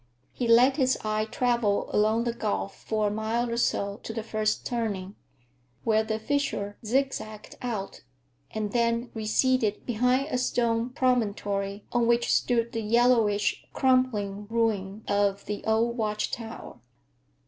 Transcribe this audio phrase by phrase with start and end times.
[0.31, 4.23] He let his eye travel along the gulf for a mile or so to the
[4.23, 5.15] first turning,
[5.83, 8.01] where the fissure zigzagged out
[8.49, 15.45] and then receded behind a stone promontory on which stood the yellowish, crumbling ruin of
[15.45, 16.79] the old watch tower.